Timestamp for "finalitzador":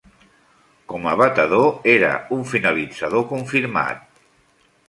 2.55-3.27